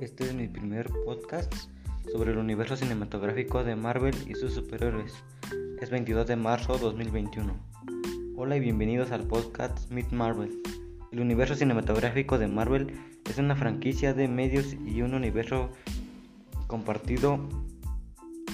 Este 0.00 0.26
es 0.26 0.32
mi 0.32 0.46
primer 0.46 0.88
podcast 1.04 1.52
sobre 2.12 2.30
el 2.30 2.38
universo 2.38 2.76
cinematográfico 2.76 3.64
de 3.64 3.74
Marvel 3.74 4.14
y 4.28 4.34
sus 4.36 4.54
superhéroes. 4.54 5.12
Es 5.80 5.90
22 5.90 6.24
de 6.28 6.36
marzo 6.36 6.74
de 6.74 6.78
2021. 6.82 7.52
Hola 8.36 8.56
y 8.56 8.60
bienvenidos 8.60 9.10
al 9.10 9.24
podcast 9.24 9.90
Meet 9.90 10.12
Marvel. 10.12 10.62
El 11.10 11.18
universo 11.18 11.56
cinematográfico 11.56 12.38
de 12.38 12.46
Marvel 12.46 12.92
es 13.28 13.38
una 13.38 13.56
franquicia 13.56 14.14
de 14.14 14.28
medios 14.28 14.76
y 14.86 15.02
un 15.02 15.14
universo 15.14 15.72
compartido 16.68 17.48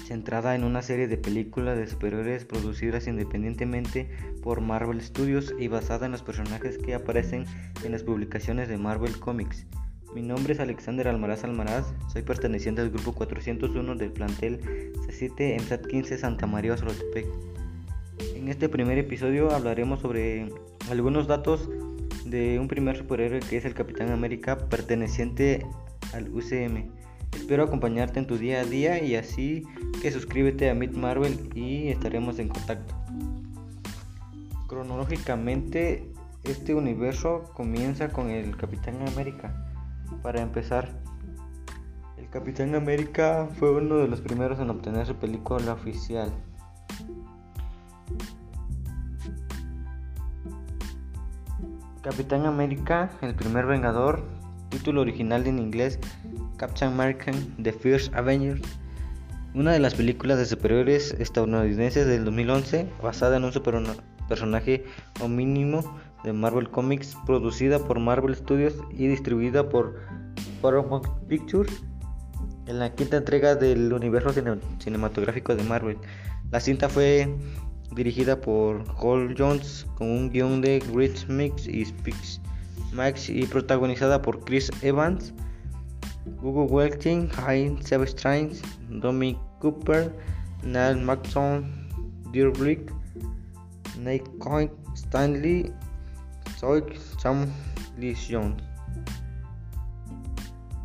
centrada 0.06 0.54
en 0.54 0.64
una 0.64 0.80
serie 0.80 1.08
de 1.08 1.18
películas 1.18 1.76
de 1.76 1.86
superhéroes 1.86 2.46
producidas 2.46 3.06
independientemente 3.06 4.08
por 4.42 4.62
Marvel 4.62 5.02
Studios 5.02 5.52
y 5.58 5.68
basada 5.68 6.06
en 6.06 6.12
los 6.12 6.22
personajes 6.22 6.78
que 6.78 6.94
aparecen 6.94 7.44
en 7.84 7.92
las 7.92 8.02
publicaciones 8.02 8.70
de 8.70 8.78
Marvel 8.78 9.20
Comics. 9.20 9.66
Mi 10.14 10.22
nombre 10.22 10.52
es 10.52 10.60
Alexander 10.60 11.08
Almaraz 11.08 11.42
Almaraz, 11.42 11.92
soy 12.12 12.22
perteneciente 12.22 12.80
al 12.80 12.90
grupo 12.90 13.12
401 13.14 13.96
del 13.96 14.12
plantel 14.12 14.60
C7 15.08 15.58
SAT 15.58 15.88
15 15.88 16.18
Santa 16.18 16.46
María 16.46 16.76
Solotepec. 16.76 17.26
En 18.36 18.48
este 18.48 18.68
primer 18.68 18.96
episodio 18.96 19.50
hablaremos 19.50 20.00
sobre 20.00 20.52
algunos 20.88 21.26
datos 21.26 21.68
de 22.24 22.60
un 22.60 22.68
primer 22.68 22.96
superhéroe 22.96 23.40
que 23.40 23.56
es 23.56 23.64
el 23.64 23.74
Capitán 23.74 24.12
América 24.12 24.68
perteneciente 24.68 25.66
al 26.12 26.28
UCM. 26.28 26.92
Espero 27.34 27.64
acompañarte 27.64 28.20
en 28.20 28.28
tu 28.28 28.38
día 28.38 28.60
a 28.60 28.64
día 28.64 29.02
y 29.02 29.16
así 29.16 29.64
que 30.00 30.12
suscríbete 30.12 30.70
a 30.70 30.74
Meet 30.74 30.92
Marvel 30.92 31.50
y 31.56 31.88
estaremos 31.88 32.38
en 32.38 32.50
contacto. 32.50 32.94
Cronológicamente, 34.68 36.08
este 36.44 36.72
universo 36.76 37.50
comienza 37.52 38.10
con 38.10 38.30
el 38.30 38.56
Capitán 38.56 38.96
América. 39.08 39.63
Para 40.22 40.40
empezar, 40.40 40.88
el 42.16 42.28
Capitán 42.30 42.74
América 42.74 43.48
fue 43.58 43.72
uno 43.72 43.96
de 43.96 44.08
los 44.08 44.20
primeros 44.20 44.58
en 44.58 44.70
obtener 44.70 45.06
su 45.06 45.14
película 45.16 45.72
oficial. 45.72 46.32
Capitán 52.02 52.44
América, 52.44 53.10
el 53.22 53.34
primer 53.34 53.64
Vengador, 53.64 54.24
título 54.68 55.00
original 55.00 55.46
en 55.46 55.58
inglés 55.58 55.98
Captain 56.56 56.92
American 56.92 57.34
The 57.62 57.72
First 57.72 58.14
Avenger, 58.14 58.60
una 59.54 59.72
de 59.72 59.78
las 59.78 59.94
películas 59.94 60.36
de 60.36 60.46
superhéroes 60.46 61.12
estadounidenses 61.18 62.06
del 62.06 62.24
2011 62.24 62.88
basada 63.02 63.36
en 63.36 63.44
un 63.44 63.52
super 63.52 63.80
personaje 64.28 64.84
homónimo 65.22 65.96
de 66.24 66.32
Marvel 66.32 66.70
Comics, 66.70 67.16
producida 67.26 67.78
por 67.78 68.00
Marvel 68.00 68.34
Studios 68.34 68.74
y 68.90 69.06
distribuida 69.06 69.68
por 69.68 70.00
Paramount 70.60 71.06
Pictures 71.28 71.82
en 72.66 72.78
la 72.78 72.94
quinta 72.94 73.18
entrega 73.18 73.54
del 73.54 73.92
universo 73.92 74.32
cinematográfico 74.78 75.54
de 75.54 75.62
Marvel. 75.64 75.98
La 76.50 76.60
cinta 76.60 76.88
fue 76.88 77.28
dirigida 77.94 78.40
por 78.40 78.84
Hall 78.98 79.34
Jones 79.36 79.86
con 79.96 80.10
un 80.10 80.30
guion 80.30 80.60
de 80.60 80.82
Rich 80.92 81.28
Mix 81.28 81.66
y 81.66 81.84
Spix 81.84 82.40
Max 82.92 83.28
y 83.28 83.44
protagonizada 83.46 84.22
por 84.22 84.44
Chris 84.44 84.70
Evans, 84.82 85.34
Google 86.40 86.72
Welting, 86.72 87.28
Heinz 87.46 87.86
Sebastian, 87.88 88.50
Dominic 88.88 89.38
Cooper, 89.60 90.12
Neil 90.62 90.96
Maxon, 90.98 91.70
Dear 92.32 92.50
Brick, 92.50 92.90
Nate 93.98 94.24
Stanley, 94.94 95.72
Soy 96.56 96.84
Sam 97.18 97.46
Lee 97.98 98.16
Jones. 98.30 98.62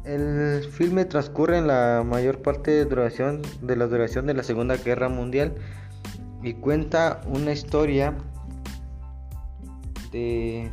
El 0.06 0.64
filme 0.64 1.06
transcurre 1.06 1.60
en 1.60 1.68
la 1.68 2.04
mayor 2.06 2.42
parte 2.42 2.72
de, 2.72 2.86
duración, 2.86 3.42
de 3.62 3.76
la 3.76 3.86
duración 3.88 4.26
de 4.26 4.34
la 4.34 4.44
Segunda 4.44 4.76
Guerra 4.78 5.08
Mundial 5.10 5.54
y 6.42 6.54
cuenta 6.54 7.22
una 7.28 7.52
historia 7.52 8.16
de 10.12 10.72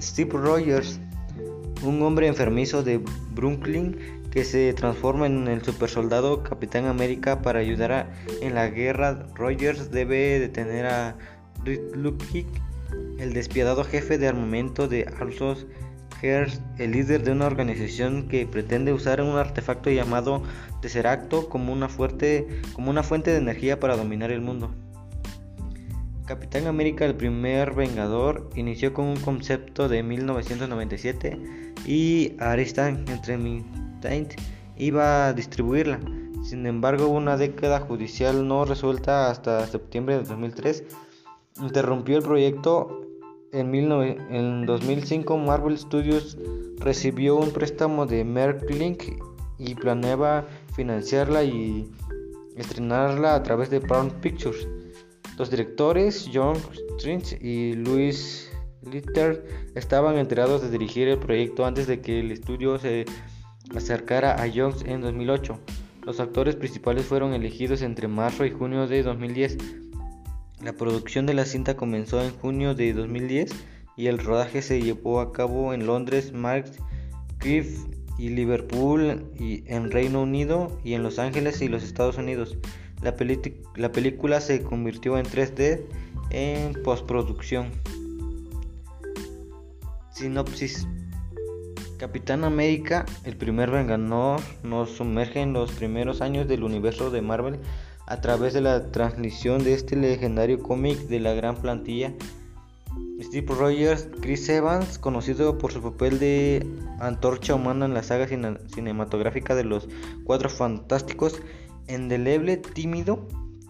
Steve 0.00 0.30
Rogers, 0.32 0.98
un 1.84 2.02
hombre 2.02 2.26
enfermizo 2.26 2.82
de 2.82 3.00
Brooklyn 3.34 3.96
que 4.36 4.44
se 4.44 4.74
transforma 4.74 5.24
en 5.24 5.48
el 5.48 5.64
supersoldado 5.64 6.42
Capitán 6.42 6.84
América 6.84 7.40
para 7.40 7.60
ayudar 7.60 8.12
en 8.42 8.54
la 8.54 8.68
guerra. 8.68 9.26
Rogers 9.34 9.90
debe 9.90 10.38
detener 10.38 10.84
a 10.84 11.16
Lukic, 11.94 12.46
el 13.18 13.32
despiadado 13.32 13.82
jefe 13.82 14.18
de 14.18 14.28
armamento 14.28 14.88
de 14.88 15.10
Arsos 15.18 15.66
Hearst, 16.20 16.60
el 16.78 16.90
líder 16.90 17.22
de 17.22 17.32
una 17.32 17.46
organización 17.46 18.28
que 18.28 18.46
pretende 18.46 18.92
usar 18.92 19.22
un 19.22 19.38
artefacto 19.38 19.88
llamado 19.88 20.42
Tesseracto 20.82 21.48
como 21.48 21.72
una, 21.72 21.88
fuerte, 21.88 22.46
como 22.74 22.90
una 22.90 23.02
fuente 23.02 23.30
de 23.30 23.38
energía 23.38 23.80
para 23.80 23.96
dominar 23.96 24.30
el 24.32 24.42
mundo. 24.42 24.70
Capitán 26.26 26.66
América, 26.66 27.06
el 27.06 27.14
primer 27.14 27.72
Vengador, 27.72 28.50
inició 28.54 28.92
con 28.92 29.06
un 29.06 29.16
concepto 29.16 29.88
de 29.88 30.02
1997 30.02 31.40
y 31.86 32.34
Aristan 32.38 33.06
Iba 34.76 35.28
a 35.28 35.32
distribuirla. 35.32 36.00
Sin 36.44 36.66
embargo, 36.66 37.08
una 37.08 37.36
década 37.36 37.80
judicial 37.80 38.46
no 38.46 38.64
resuelta 38.64 39.30
hasta 39.30 39.66
septiembre 39.66 40.18
de 40.18 40.24
2003 40.24 40.84
interrumpió 41.62 42.18
el 42.18 42.22
proyecto. 42.22 43.02
En, 43.52 43.74
en 43.74 44.66
2005, 44.66 45.38
Marvel 45.38 45.78
Studios 45.78 46.36
recibió 46.78 47.36
un 47.36 47.50
préstamo 47.50 48.04
de 48.06 48.24
Merck 48.24 48.68
Link 48.70 49.04
y 49.58 49.74
planeaba 49.74 50.46
financiarla 50.74 51.44
y 51.44 51.90
estrenarla 52.56 53.34
a 53.34 53.42
través 53.42 53.70
de 53.70 53.80
Paramount 53.80 54.14
Pictures. 54.20 54.68
Los 55.38 55.50
directores 55.50 56.28
John 56.32 56.56
Strinch 56.98 57.38
y 57.40 57.74
Louis 57.74 58.50
Litter 58.82 59.44
estaban 59.74 60.16
enterados 60.18 60.62
de 60.62 60.70
dirigir 60.70 61.08
el 61.08 61.18
proyecto 61.18 61.64
antes 61.64 61.86
de 61.86 62.00
que 62.00 62.20
el 62.20 62.32
estudio 62.32 62.78
se 62.78 63.06
acercara 63.74 64.42
a 64.42 64.50
Jones 64.52 64.84
en 64.86 65.00
2008. 65.00 65.58
Los 66.04 66.20
actores 66.20 66.54
principales 66.54 67.04
fueron 67.04 67.34
elegidos 67.34 67.82
entre 67.82 68.08
marzo 68.08 68.44
y 68.44 68.50
junio 68.50 68.86
de 68.86 69.02
2010. 69.02 69.58
La 70.62 70.72
producción 70.72 71.26
de 71.26 71.34
la 71.34 71.44
cinta 71.44 71.76
comenzó 71.76 72.22
en 72.22 72.30
junio 72.30 72.74
de 72.74 72.92
2010 72.92 73.50
y 73.96 74.06
el 74.06 74.18
rodaje 74.18 74.62
se 74.62 74.80
llevó 74.80 75.20
a 75.20 75.32
cabo 75.32 75.74
en 75.74 75.86
Londres, 75.86 76.32
Marx, 76.32 76.72
Cliff 77.38 77.84
y 78.18 78.28
Liverpool 78.30 79.30
y 79.38 79.64
en 79.66 79.90
Reino 79.90 80.22
Unido 80.22 80.78
y 80.84 80.94
en 80.94 81.02
Los 81.02 81.18
Ángeles 81.18 81.60
y 81.60 81.68
los 81.68 81.82
Estados 81.82 82.18
Unidos. 82.18 82.56
La, 83.02 83.14
la 83.74 83.92
película 83.92 84.40
se 84.40 84.62
convirtió 84.62 85.18
en 85.18 85.26
3D 85.26 85.82
en 86.30 86.82
postproducción. 86.82 87.70
Sinopsis. 90.12 90.86
Capitán 91.96 92.44
América, 92.44 93.06
el 93.24 93.36
primer 93.38 93.70
Vengador, 93.70 94.40
nos 94.62 94.90
sumerge 94.90 95.40
en 95.40 95.54
los 95.54 95.72
primeros 95.72 96.20
años 96.20 96.46
del 96.46 96.62
universo 96.62 97.10
de 97.10 97.22
Marvel 97.22 97.58
a 98.06 98.20
través 98.20 98.52
de 98.52 98.60
la 98.60 98.92
transmisión 98.92 99.64
de 99.64 99.72
este 99.72 99.96
legendario 99.96 100.62
cómic 100.62 100.98
de 101.08 101.20
la 101.20 101.32
gran 101.32 101.56
plantilla. 101.56 102.12
Steve 103.22 103.46
Rogers, 103.54 104.08
Chris 104.20 104.46
Evans, 104.50 104.98
conocido 104.98 105.56
por 105.56 105.72
su 105.72 105.80
papel 105.80 106.18
de 106.18 106.66
antorcha 107.00 107.54
humana 107.54 107.86
en 107.86 107.94
la 107.94 108.02
saga 108.02 108.28
cinematográfica 108.28 109.54
de 109.54 109.64
los 109.64 109.88
Cuatro 110.24 110.50
Fantásticos, 110.50 111.40
endeleble, 111.86 112.58
tímido, 112.58 113.26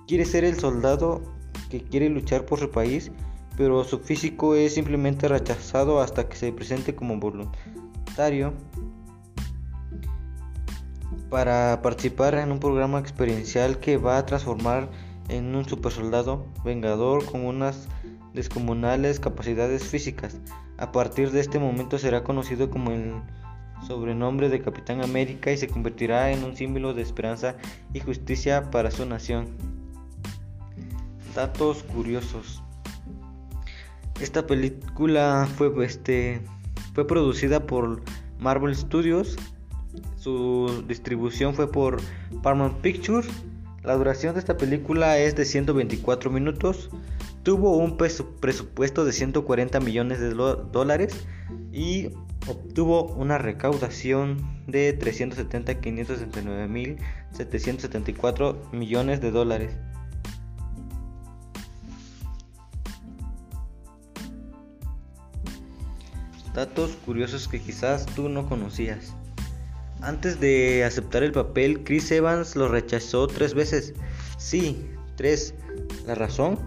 quiere 0.09 0.25
ser 0.25 0.43
el 0.43 0.59
soldado 0.59 1.23
que 1.71 1.81
quiere 1.81 2.09
luchar 2.09 2.45
por 2.45 2.59
su 2.59 2.73
país, 2.73 3.13
pero 3.57 3.85
su 3.85 4.01
físico 4.01 4.57
es 4.57 4.75
simplemente 4.75 5.29
rechazado 5.29 6.01
hasta 6.01 6.29
que 6.29 6.37
se 6.37 6.53
presente 6.53 6.97
como 6.97 7.19
voluntario 7.21 7.86
para 11.31 11.83
participar 11.83 12.35
en 12.37 12.51
un 12.51 12.61
programa 12.61 12.99
experiencial 12.99 13.79
que 13.79 13.99
va 13.99 14.17
a 14.17 14.27
transformar 14.27 14.89
en 15.29 15.55
un 15.55 15.69
super 15.69 15.93
soldado 15.93 16.47
vengador 16.65 17.25
con 17.27 17.45
unas 17.45 17.89
descomunales 18.33 19.21
capacidades 19.21 19.85
físicas. 19.85 20.39
A 20.79 20.93
partir 20.93 21.31
de 21.31 21.41
este 21.41 21.59
momento 21.59 21.99
será 21.99 22.23
conocido 22.25 22.71
como 22.71 22.91
el 22.91 23.15
sobrenombre 23.87 24.49
de 24.49 24.63
Capitán 24.63 25.03
América 25.03 25.53
y 25.53 25.59
se 25.59 25.69
convertirá 25.69 26.31
en 26.31 26.45
un 26.45 26.57
símbolo 26.57 26.95
de 26.95 27.03
esperanza 27.03 27.57
y 27.93 28.01
justicia 28.01 28.71
para 28.71 28.91
su 28.91 29.05
nación. 29.05 29.49
Datos 31.35 31.83
curiosos. 31.83 32.63
Esta 34.21 34.47
película 34.47 35.47
fue, 35.57 35.71
este, 35.85 36.41
fue 36.97 37.07
producida 37.07 37.67
por 37.67 38.01
Marvel 38.39 38.75
Studios. 38.75 39.37
Su 40.17 40.83
distribución 40.89 41.55
fue 41.55 41.71
por 41.71 42.01
Paramount 42.43 42.81
Pictures. 42.81 43.29
La 43.85 43.97
duración 43.97 44.33
de 44.33 44.41
esta 44.41 44.57
película 44.57 45.19
es 45.19 45.37
de 45.37 45.45
124 45.45 46.31
minutos. 46.31 46.89
Tuvo 47.43 47.77
un 47.77 47.99
presupuesto 47.99 49.05
de 49.05 49.13
140 49.13 49.79
millones 49.81 50.21
de 50.21 50.31
dólares 50.31 51.27
y 51.71 52.09
obtuvo 52.49 53.13
una 53.13 53.37
recaudación 53.37 54.65
de 54.67 54.95
370 54.95 55.75
mil 56.67 56.97
774 57.33 58.71
millones 58.73 59.21
de 59.21 59.31
dólares. 59.33 59.77
Datos 66.57 66.97
curiosos 67.05 67.49
que 67.49 67.61
quizás 67.61 68.07
tú 68.07 68.31
no 68.31 68.49
conocías. 68.49 69.13
Antes 70.01 70.41
de 70.41 70.85
aceptar 70.85 71.23
el 71.23 71.33
papel, 71.33 71.85
Chris 71.85 72.11
Evans 72.11 72.57
lo 72.57 72.67
rechazó 72.67 73.27
tres 73.27 73.53
veces. 73.53 73.93
Sí, 74.39 74.89
tres. 75.17 75.53
La 76.07 76.15
razón, 76.15 76.59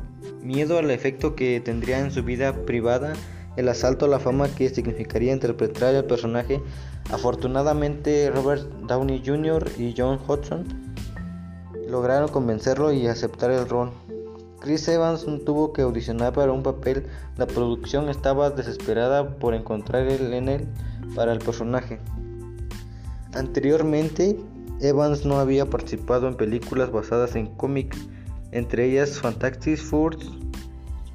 miedo 0.43 0.77
al 0.77 0.91
efecto 0.91 1.35
que 1.35 1.59
tendría 1.59 1.97
en 2.01 2.11
su 2.11 2.21
vida 2.21 2.53
privada 2.67 3.13
el 3.57 3.67
asalto 3.67 4.05
a 4.05 4.09
la 4.09 4.19
fama 4.19 4.47
que 4.47 4.69
significaría 4.69 5.33
interpretar 5.33 5.95
el 5.95 6.05
personaje. 6.05 6.61
Afortunadamente, 7.11 8.29
Robert 8.29 8.69
Downey 8.87 9.23
Jr. 9.25 9.71
y 9.79 9.95
John 9.97 10.19
Hudson 10.27 10.67
lograron 11.89 12.29
convencerlo 12.29 12.93
y 12.93 13.07
aceptar 13.07 13.49
el 13.49 13.67
rol. 13.67 13.91
Chris 14.69 14.87
Evans 14.87 15.25
tuvo 15.47 15.73
que 15.73 15.81
audicionar 15.81 16.31
para 16.33 16.51
un 16.51 16.61
papel. 16.61 17.07
La 17.37 17.47
producción 17.47 18.07
estaba 18.07 18.51
desesperada 18.51 19.35
por 19.39 19.55
encontrar 19.55 20.07
en 20.07 20.47
él 20.47 20.67
para 21.15 21.33
el 21.33 21.39
personaje. 21.39 21.97
Anteriormente, 23.33 24.37
Evans 24.79 25.25
no 25.25 25.39
había 25.39 25.65
participado 25.65 26.27
en 26.27 26.35
películas 26.35 26.91
basadas 26.91 27.35
en 27.35 27.47
cómics, 27.47 27.97
entre 28.51 28.85
ellas 28.85 29.19
Fantastic 29.19 29.79
Four, 29.79 30.17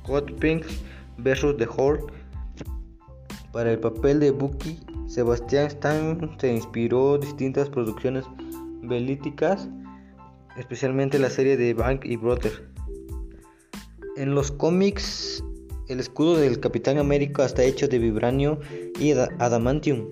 Hot 0.08 0.32
Pink 0.40 0.64
vs. 1.18 1.56
The 1.56 1.68
Hulk. 1.68 2.12
Para 3.52 3.70
el 3.70 3.78
papel 3.78 4.18
de 4.18 4.32
Bucky, 4.32 4.80
Sebastian 5.06 5.66
Stan 5.66 6.36
se 6.40 6.52
inspiró 6.52 7.14
en 7.14 7.20
distintas 7.20 7.68
producciones 7.68 8.24
belíticas, 8.82 9.68
especialmente 10.56 11.20
la 11.20 11.30
serie 11.30 11.56
de 11.56 11.72
Bank 11.72 12.04
y 12.04 12.16
Brother. 12.16 12.73
En 14.16 14.32
los 14.32 14.52
cómics, 14.52 15.42
el 15.88 15.98
escudo 15.98 16.36
del 16.36 16.60
Capitán 16.60 16.98
América 16.98 17.44
está 17.44 17.64
hecho 17.64 17.88
de 17.88 17.98
vibranio 17.98 18.60
y 19.00 19.10
adamantium, 19.10 20.06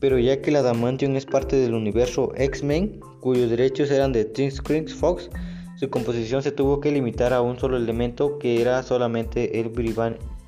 pero 0.00 0.18
ya 0.18 0.42
que 0.42 0.50
el 0.50 0.56
adamantium 0.56 1.16
es 1.16 1.24
parte 1.24 1.56
del 1.56 1.72
universo 1.72 2.32
X-Men, 2.36 3.00
cuyos 3.20 3.48
derechos 3.48 3.90
eran 3.90 4.12
de 4.12 4.26
Twin 4.26 4.50
Fox, 4.86 5.30
su 5.76 5.88
composición 5.88 6.42
se 6.42 6.52
tuvo 6.52 6.80
que 6.80 6.92
limitar 6.92 7.32
a 7.32 7.40
un 7.40 7.58
solo 7.58 7.78
elemento 7.78 8.38
que 8.38 8.60
era 8.60 8.82
solamente 8.82 9.58
el 9.60 9.70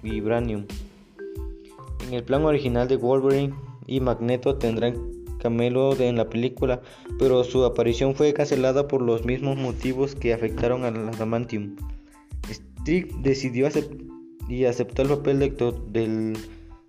vibranium. 0.03 0.67
En 2.07 2.13
el 2.13 2.23
plan 2.23 2.45
original 2.45 2.87
de 2.87 2.97
Wolverine 2.97 3.55
y 3.87 4.01
Magneto 4.01 4.57
tendrán 4.57 5.11
camelo 5.39 5.99
en 5.99 6.17
la 6.17 6.29
película, 6.29 6.83
pero 7.19 7.45
su 7.45 7.65
aparición 7.65 8.15
fue 8.15 8.35
cancelada 8.35 8.89
por 8.89 9.01
los 9.01 9.25
mismos 9.25 9.57
motivos 9.57 10.15
que 10.15 10.35
afectaron 10.35 10.85
al 10.85 11.09
adamantium. 11.09 11.77
Strick 12.85 13.15
decidió 13.23 13.67
y 14.47 14.67
aceptó 14.67 15.01
el 15.01 15.09
papel 15.09 15.39
del 15.39 16.37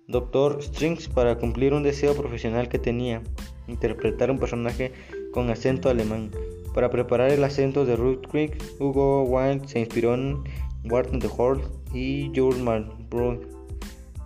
Dr. 0.08 0.62
Strings 0.62 1.08
para 1.08 1.38
cumplir 1.38 1.72
un 1.72 1.84
deseo 1.84 2.14
profesional 2.14 2.68
que 2.68 2.78
tenía, 2.78 3.22
interpretar 3.66 4.30
un 4.30 4.38
personaje 4.38 4.92
con 5.32 5.48
acento 5.48 5.88
alemán. 5.88 6.30
Para 6.74 6.90
preparar 6.90 7.30
el 7.30 7.42
acento 7.42 7.86
de 7.86 7.96
Ruth 7.96 8.26
Creek, 8.30 8.62
Hugo 8.78 9.22
Wilde 9.22 9.66
se 9.68 9.80
inspiró 9.80 10.12
en 10.12 10.44
Wharton 10.84 11.18
the 11.18 11.30
Hall 11.34 11.62
y 11.94 12.30
Jules 12.36 12.60
Malbrough. 12.60 13.40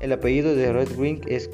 El 0.01 0.13
apellido 0.13 0.57
de 0.57 0.73
Red 0.73 0.99
Wing 0.99 1.21
es 1.29 1.51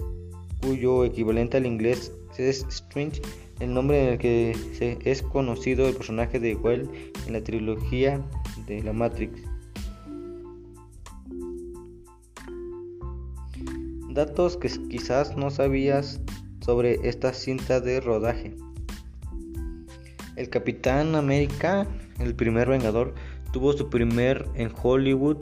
cuyo 0.62 1.04
equivalente 1.04 1.58
al 1.58 1.66
inglés 1.66 2.10
es 2.38 2.64
Strange, 2.70 3.20
el 3.60 3.74
nombre 3.74 4.02
en 4.02 4.12
el 4.14 4.18
que 4.18 4.56
es 5.04 5.20
conocido 5.20 5.86
el 5.86 5.94
personaje 5.94 6.40
de 6.40 6.54
Wilde 6.54 7.12
en 7.26 7.34
la 7.34 7.44
trilogía 7.44 8.22
de 8.66 8.82
la 8.82 8.94
Matrix. 8.94 9.55
Datos 14.16 14.56
que 14.56 14.70
quizás 14.88 15.36
no 15.36 15.50
sabías 15.50 16.22
sobre 16.64 16.94
esta 17.06 17.34
cinta 17.34 17.82
de 17.82 18.00
rodaje. 18.00 18.56
El 20.36 20.48
Capitán 20.48 21.14
América, 21.14 21.86
el 22.18 22.34
primer 22.34 22.66
Vengador, 22.66 23.12
tuvo 23.52 23.74
su 23.74 23.90
primer 23.90 24.48
en 24.54 24.72
Hollywood 24.82 25.36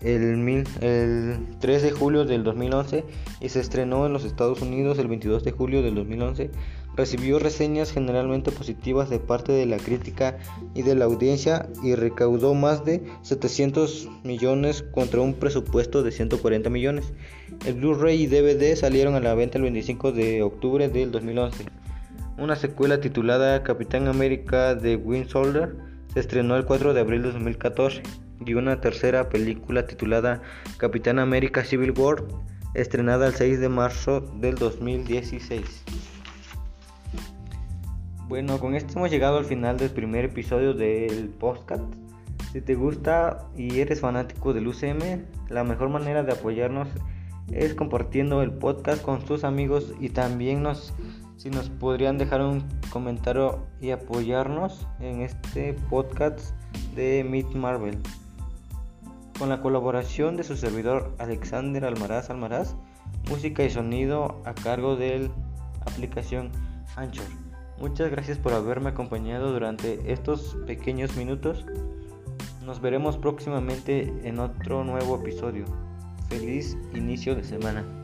el, 0.00 0.64
el, 0.80 1.38
3 1.60 1.82
de 1.82 1.90
julio 1.92 2.24
del 2.24 2.42
2011 2.42 3.04
y 3.40 3.48
se 3.48 3.60
estrenó 3.60 4.06
en 4.06 4.12
los 4.12 4.24
Estados 4.24 4.60
Unidos 4.60 4.98
el 4.98 5.06
22 5.06 5.44
de 5.44 5.52
julio 5.52 5.80
del 5.80 5.94
2011 5.94 6.50
Recibió 7.00 7.38
reseñas 7.38 7.92
generalmente 7.92 8.52
positivas 8.52 9.08
de 9.08 9.18
parte 9.18 9.52
de 9.52 9.64
la 9.64 9.78
crítica 9.78 10.36
y 10.74 10.82
de 10.82 10.94
la 10.94 11.06
audiencia 11.06 11.66
y 11.82 11.94
recaudó 11.94 12.52
más 12.52 12.84
de 12.84 13.02
700 13.22 14.06
millones 14.22 14.82
contra 14.82 15.22
un 15.22 15.32
presupuesto 15.32 16.02
de 16.02 16.12
140 16.12 16.68
millones. 16.68 17.14
El 17.64 17.76
Blu-ray 17.76 18.24
y 18.24 18.26
DVD 18.26 18.76
salieron 18.76 19.14
a 19.14 19.20
la 19.20 19.32
venta 19.32 19.56
el 19.56 19.62
25 19.62 20.12
de 20.12 20.42
octubre 20.42 20.90
del 20.90 21.10
2011. 21.10 21.64
Una 22.36 22.54
secuela 22.54 23.00
titulada 23.00 23.62
Capitán 23.62 24.06
América 24.06 24.74
de 24.74 24.96
Winter 24.96 25.30
Soldier 25.30 25.76
se 26.12 26.20
estrenó 26.20 26.54
el 26.54 26.66
4 26.66 26.92
de 26.92 27.00
abril 27.00 27.22
de 27.22 27.32
2014 27.32 28.02
y 28.44 28.52
una 28.52 28.82
tercera 28.82 29.30
película 29.30 29.86
titulada 29.86 30.42
Capitán 30.76 31.18
América 31.18 31.64
Civil 31.64 31.94
War 31.96 32.24
estrenada 32.74 33.26
el 33.26 33.34
6 33.36 33.58
de 33.58 33.70
marzo 33.70 34.20
del 34.20 34.56
2016. 34.56 36.09
Bueno, 38.30 38.60
con 38.60 38.76
esto 38.76 38.92
hemos 38.96 39.10
llegado 39.10 39.38
al 39.38 39.44
final 39.44 39.76
del 39.76 39.90
primer 39.90 40.26
episodio 40.26 40.72
del 40.72 41.30
podcast. 41.30 41.82
Si 42.52 42.60
te 42.60 42.76
gusta 42.76 43.48
y 43.56 43.80
eres 43.80 44.02
fanático 44.02 44.52
del 44.52 44.68
UCM, 44.68 45.24
la 45.48 45.64
mejor 45.64 45.88
manera 45.88 46.22
de 46.22 46.30
apoyarnos 46.30 46.86
es 47.50 47.74
compartiendo 47.74 48.40
el 48.42 48.52
podcast 48.52 49.02
con 49.02 49.24
tus 49.24 49.42
amigos 49.42 49.94
y 49.98 50.10
también 50.10 50.62
nos 50.62 50.94
si 51.38 51.50
nos 51.50 51.70
podrían 51.70 52.18
dejar 52.18 52.42
un 52.42 52.62
comentario 52.92 53.66
y 53.80 53.90
apoyarnos 53.90 54.86
en 55.00 55.22
este 55.22 55.72
podcast 55.90 56.54
de 56.94 57.26
Meet 57.28 57.56
Marvel. 57.56 57.98
Con 59.40 59.48
la 59.48 59.60
colaboración 59.60 60.36
de 60.36 60.44
su 60.44 60.56
servidor 60.56 61.16
Alexander 61.18 61.84
Almaraz 61.84 62.30
Almaraz, 62.30 62.76
música 63.28 63.64
y 63.64 63.70
sonido 63.70 64.40
a 64.44 64.54
cargo 64.54 64.94
de 64.94 65.18
la 65.18 65.30
aplicación 65.84 66.52
Anchor. 66.94 67.39
Muchas 67.80 68.10
gracias 68.10 68.36
por 68.36 68.52
haberme 68.52 68.90
acompañado 68.90 69.52
durante 69.52 70.12
estos 70.12 70.56
pequeños 70.66 71.16
minutos. 71.16 71.64
Nos 72.62 72.80
veremos 72.82 73.16
próximamente 73.16 74.12
en 74.22 74.38
otro 74.38 74.84
nuevo 74.84 75.16
episodio. 75.16 75.64
Feliz 76.28 76.76
inicio 76.94 77.34
de 77.34 77.42
semana. 77.42 77.99